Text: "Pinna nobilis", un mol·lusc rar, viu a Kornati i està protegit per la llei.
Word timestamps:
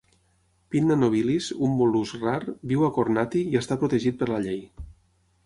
"Pinna 0.75 0.95
nobilis", 1.01 1.49
un 1.67 1.75
mol·lusc 1.81 2.17
rar, 2.23 2.39
viu 2.73 2.87
a 2.89 2.91
Kornati 2.97 3.43
i 3.53 3.61
està 3.61 3.79
protegit 3.85 4.21
per 4.25 4.31
la 4.35 4.43
llei. 4.49 4.61